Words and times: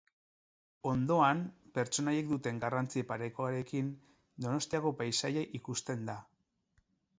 Hondoan, 0.91 1.41
pertsonaiek 1.75 2.31
duten 2.31 2.63
garrantzi 2.63 3.05
parekoarekin, 3.13 3.93
Donostiako 4.47 4.95
paisaia 5.03 5.47
ikusten 5.61 6.05
da. 6.13 6.19